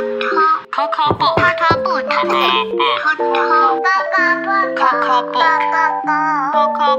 [0.00, 1.36] Coco book.
[1.36, 1.76] Coco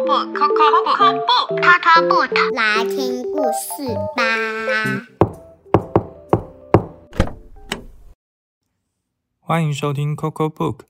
[0.05, 0.29] book.
[1.57, 2.29] Coco book.
[2.53, 4.21] 来听故事吧。
[9.39, 10.81] 欢迎收听 Coco Book。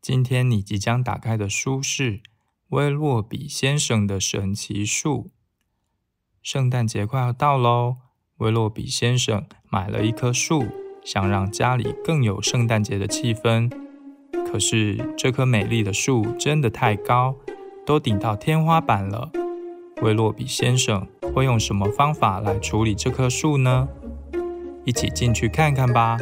[0.00, 2.12] 今天你即将打开的书是
[2.70, 5.24] 《威洛比先生的神奇树》。
[6.42, 7.96] 圣诞节快要到喽，
[8.38, 10.64] 威洛比先生买了一棵树，
[11.04, 13.70] 想让家里更有圣诞节的气氛。
[14.50, 17.36] 可是这棵美丽的树真的太高，
[17.86, 19.30] 都顶到天花板了。
[20.02, 23.88] 威洛比先生会用什么方法来处理这棵树呢？
[24.84, 26.18] 一起进去看看吧。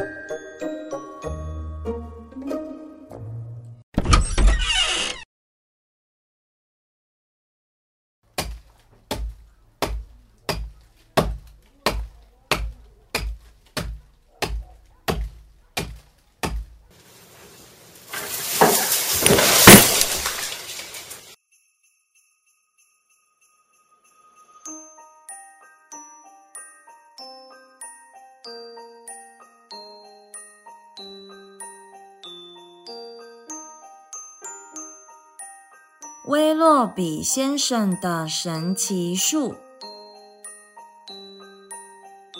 [36.29, 39.55] 威洛比先生的神奇树，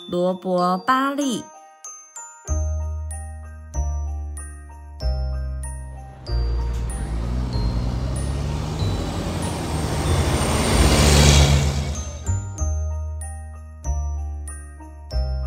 [0.08, 1.42] 罗伯·巴利。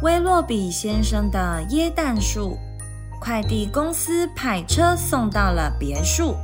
[0.02, 2.58] 威洛比先生的椰蛋树，
[3.22, 6.36] 快递公司派车送到了别墅。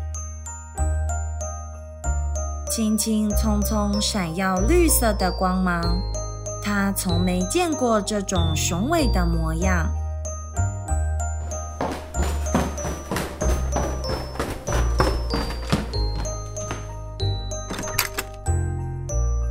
[2.70, 5.82] 轻轻匆匆，闪耀绿色的光芒。
[6.64, 9.90] 他从没见过这种雄伟的模样。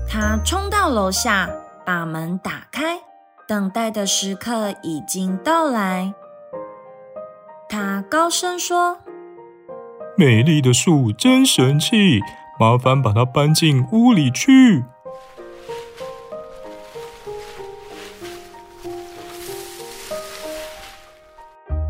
[0.08, 1.50] 他冲到楼下，
[1.84, 3.00] 把门打开。
[3.48, 6.12] 等待的时刻已经到来。
[7.68, 8.98] 他高声说
[10.16, 12.20] ：“美丽的树真神气。”
[12.60, 14.84] 麻烦把它搬进屋里去。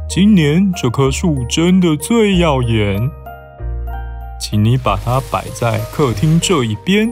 [0.08, 3.00] 今年这棵树真的最耀眼，
[4.38, 7.10] 请你把它摆在客厅这一边。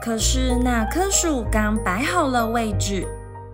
[0.00, 3.06] 可是那棵树刚摆好了位置，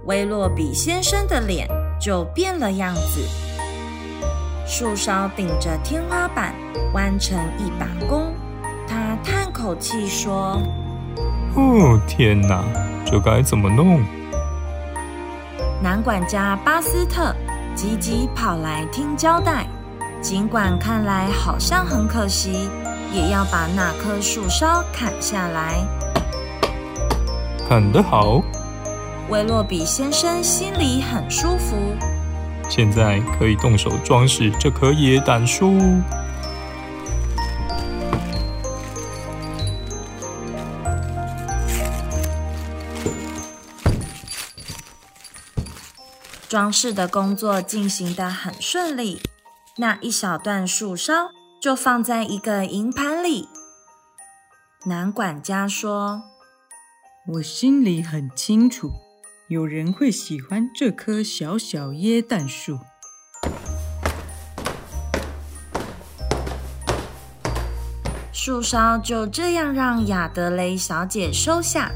[0.04, 1.68] 威洛比先生的脸
[2.00, 3.43] 就变了样子。
[4.66, 6.54] 树梢顶着天花板，
[6.94, 8.32] 弯成一把弓。
[8.88, 10.58] 他叹口气说
[11.54, 12.64] ：“哦，天哪，
[13.04, 14.02] 这该怎么弄？”
[15.82, 17.34] 男管家巴斯特
[17.74, 19.66] 急急跑来听交代。
[20.22, 22.70] 尽管看来好像很可惜，
[23.12, 25.84] 也要把那棵树梢砍下来。
[27.68, 28.40] 砍得好！
[29.28, 31.76] 威洛比先生心里很舒服。
[32.68, 35.78] 现在可以动手装饰这棵椰胆树。
[46.48, 49.20] 装饰的工作进行的很顺利，
[49.76, 53.48] 那一小段树梢就放在一个银盘里。
[54.86, 56.22] 男管家说
[57.34, 58.92] ：“我心里很清楚。”
[59.48, 62.78] 有人会喜欢这棵小小椰蛋树。
[68.32, 71.90] 树梢就这样让亚德雷小姐收下。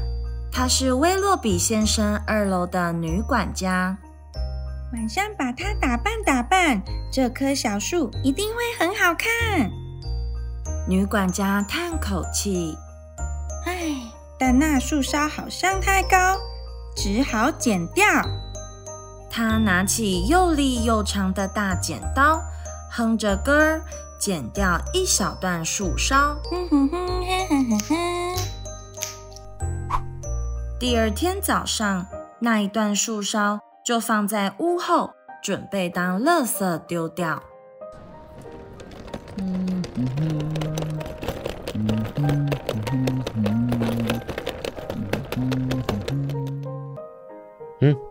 [0.51, 3.97] 她是威洛比先生二楼的女管家。
[4.93, 6.79] 晚上把它打扮打扮，
[7.11, 9.71] 这棵小树一定会很好看。
[10.87, 12.75] 女管家叹口气
[13.65, 13.95] ：“唉，
[14.37, 16.37] 但那树梢好像太高。”
[16.95, 18.05] 只好剪掉。
[19.29, 22.41] 他拿起又利又长的大剪刀，
[22.89, 23.81] 哼着歌儿
[24.19, 26.35] 剪掉一小段树梢。
[30.79, 32.05] 第二天早上，
[32.39, 35.11] 那一段树梢就放在屋后，
[35.43, 37.43] 准备当垃圾丢掉。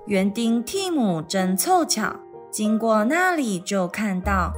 [0.07, 2.15] 园丁蒂姆真凑巧，
[2.51, 4.53] 经过那里就看到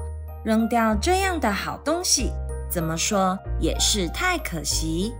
[0.44, 2.30] 扔掉这样的好东西，
[2.70, 5.12] 怎么说也是太可惜。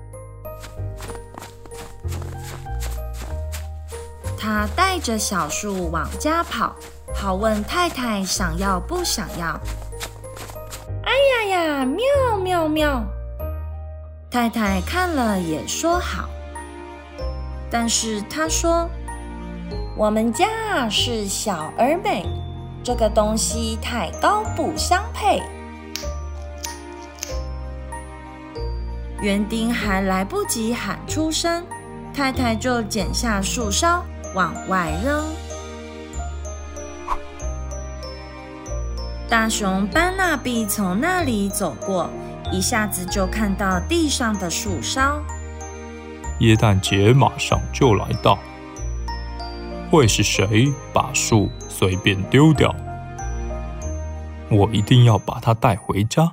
[4.39, 6.75] 他带着小树往家跑，
[7.15, 9.61] 好问太太想要不想要。
[11.03, 13.05] 哎呀呀，妙妙妙！
[14.31, 16.31] 太太看了也说好，
[17.69, 18.89] 但是她说
[20.01, 22.25] ：“我们家是小而美，
[22.83, 25.43] 这个东西太高不相配。”
[29.21, 31.63] 园丁还来不及喊出声，
[32.15, 34.03] 太太就剪下树梢
[34.35, 35.23] 往外扔。
[39.29, 42.09] 大熊班纳比从那里走过。
[42.51, 45.23] 一下子就看到地上的树梢，
[46.39, 48.39] 耶诞节马上就来到，
[49.91, 52.73] 会是谁把树随便丢掉？
[54.49, 56.31] 我一定要把它带回家，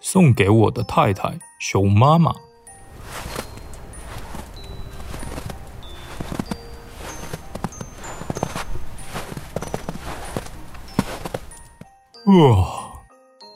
[0.00, 2.34] 送给我的太太熊妈妈。
[12.26, 12.92] 哇，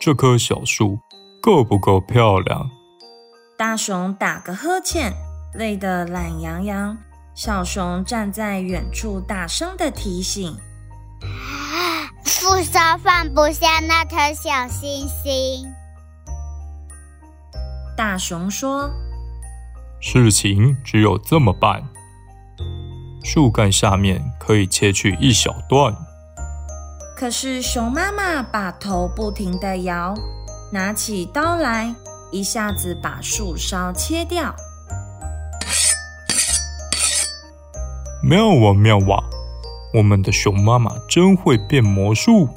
[0.01, 0.99] 这棵小树。
[1.43, 2.71] 够不够漂亮？
[3.59, 5.13] 大熊打个呵欠，
[5.53, 6.97] 累得懒洋洋。
[7.35, 10.57] 小熊站在远处，大声的提醒
[12.25, 15.67] ：“树梢放不下那颗小星星。”
[17.99, 18.89] 大熊说
[20.01, 21.83] ：“事情只有这么办。
[23.25, 25.93] 树干下面可以切去一小段。”
[27.19, 30.15] 可是熊妈妈把头不停的摇。
[30.73, 31.95] 拿起刀来，
[32.33, 34.55] 一下子把树梢切掉。
[38.27, 39.23] 妙哇妙哇！
[39.93, 42.49] 我们的熊妈妈真会变魔术。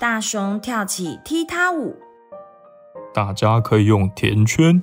[0.00, 1.94] 大熊跳起踢踏舞。
[3.14, 4.82] 大家可以用甜圈、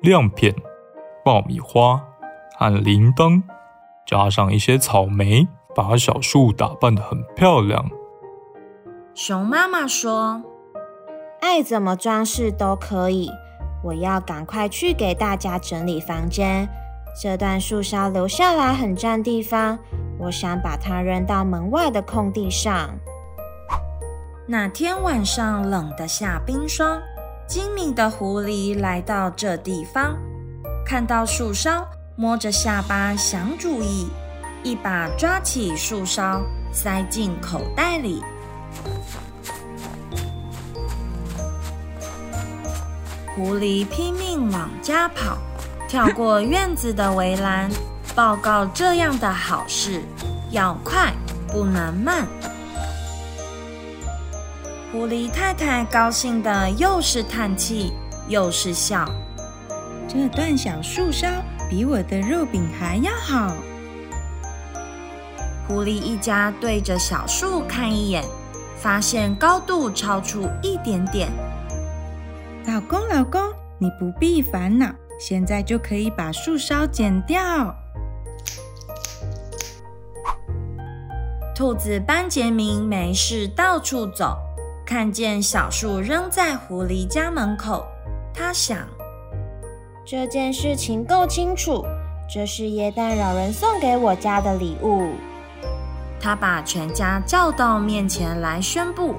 [0.00, 0.54] 亮片、
[1.22, 2.02] 爆米花
[2.56, 3.42] 和铃铛，
[4.06, 5.46] 加上一些草莓。
[5.76, 7.90] 把小树打扮得很漂亮。
[9.12, 10.44] 熊妈妈说
[11.42, 13.28] ：“爱怎么装饰都可以。
[13.84, 16.66] 我要赶快去给大家整理房间。
[17.22, 19.78] 这段树梢留下来很占地方，
[20.18, 22.90] 我想把它扔到门外的空地上。”
[24.48, 27.00] 那天晚上冷得下冰霜，
[27.46, 30.16] 精明的狐狸来到这地方，
[30.84, 31.86] 看到树梢，
[32.16, 34.08] 摸着下巴想主意。
[34.62, 36.42] 一把抓起树梢，
[36.72, 38.22] 塞进口袋里。
[43.36, 45.36] 狐狸拼命往家跑，
[45.88, 47.68] 跳过院子的围栏，
[48.14, 50.02] 报告这样的好事
[50.52, 51.12] 要快，
[51.48, 52.28] 不能慢。
[54.92, 57.92] 狐狸太太高兴的又是叹气
[58.28, 59.04] 又是笑。
[60.06, 61.26] 这段小树梢
[61.68, 63.52] 比我的肉饼还要好。
[65.66, 68.22] 狐狸一家对着小树看一眼，
[68.76, 71.32] 发现高度超出一点点。
[72.66, 73.40] 老公，老公，
[73.78, 74.86] 你不必烦恼，
[75.20, 77.74] 现在就可以把树梢剪掉。
[81.54, 84.38] 兔子班杰明没事到处走，
[84.86, 87.84] 看见小树扔在狐狸家门口，
[88.32, 88.78] 他想：
[90.04, 91.84] 这件事情够清楚，
[92.32, 95.10] 这是耶诞老人送给我家的礼物。
[96.18, 99.14] 他把全家叫到面前来，宣布：“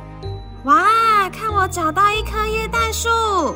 [0.66, 3.56] 哇，看我找到一棵椰蛋树！”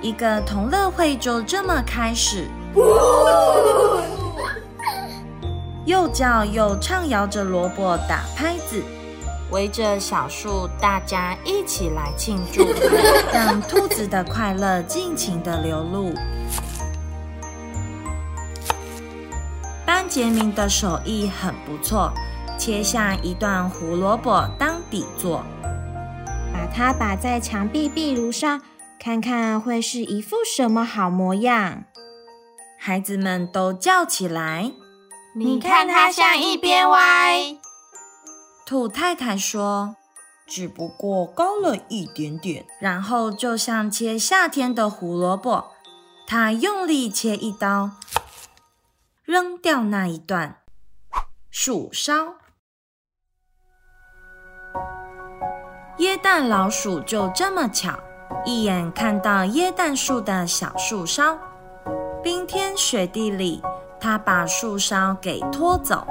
[0.00, 2.48] 一个同乐会就这么开始，
[5.84, 8.82] 又叫又唱摇着萝卜打拍子，
[9.50, 12.66] 围着小树，大家一起来庆祝，
[13.30, 16.14] 让兔子的快乐尽情的流露。
[19.84, 22.10] 班杰明的手艺很不错，
[22.58, 25.44] 切下一段胡萝卜当底座，
[26.52, 28.60] 把它摆在墙壁壁炉上，
[28.98, 31.84] 看看会是一副什么好模样。
[32.76, 34.72] 孩子们都叫起来
[35.36, 37.56] ：“你看它像一边歪。”
[38.66, 39.94] 兔太太说
[40.44, 45.70] ：“只不过高了一点点。”然后就像切夏天的胡萝卜，
[46.26, 47.92] 她用力切一刀。
[49.24, 50.56] 扔掉那一段
[51.50, 52.37] 树梢，
[55.98, 57.92] 椰蛋老鼠就这么巧，
[58.44, 61.36] 一眼看到椰蛋树的小树梢，
[62.22, 63.62] 冰天雪地里，
[64.00, 66.06] 它把树梢给拖走。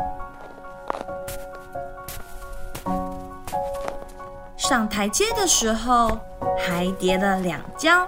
[4.58, 6.18] 上台阶的时候，
[6.58, 8.06] 还跌了两跤。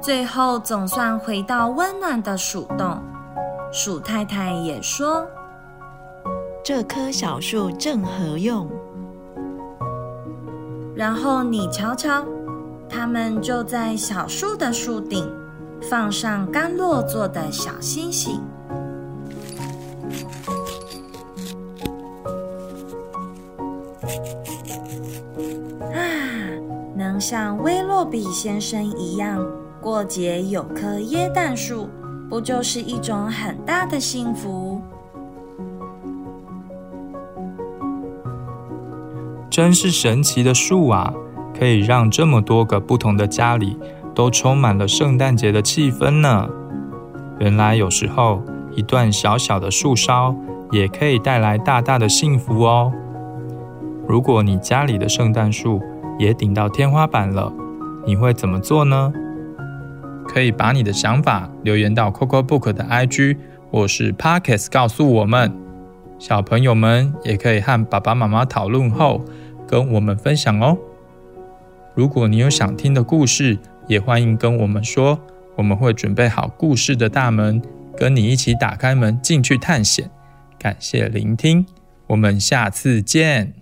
[0.00, 3.02] 最后总算回到温暖的鼠洞。
[3.70, 5.26] 鼠太太也说
[6.64, 8.66] ：“这棵小树正合用。”
[10.96, 12.24] 然后你瞧瞧，
[12.88, 15.30] 他们就在小树的树顶
[15.82, 18.40] 放上甘露做的小星星。
[25.92, 26.00] 啊，
[26.96, 29.44] 能像威洛比先生一样
[29.82, 31.88] 过节有棵椰蛋树，
[32.30, 34.73] 不就是一种很大的幸福？
[39.54, 41.14] 真是神奇的树啊！
[41.56, 43.78] 可以让这么多个不同的家里
[44.12, 46.48] 都充满了圣诞节的气氛呢。
[47.38, 48.42] 原来有时候
[48.74, 50.34] 一段小小的树梢
[50.72, 52.92] 也可以带来大大的幸福哦。
[54.08, 55.80] 如果你家里的圣诞树
[56.18, 57.52] 也顶到天花板了，
[58.04, 59.12] 你会怎么做呢？
[60.26, 63.36] 可以把你的想法留言到 Coco Book 的 IG
[63.70, 65.56] 或是 Pockets 告诉我们。
[66.18, 69.24] 小朋友们也可以和爸爸妈妈讨论后。
[69.66, 70.78] 跟我们分享哦！
[71.94, 75.18] 如果你有想听的故事，也欢迎跟我们说，
[75.56, 77.62] 我们会准备好故事的大门，
[77.96, 80.10] 跟你一起打开门进去探险。
[80.58, 81.66] 感谢聆听，
[82.08, 83.54] 我们下次见。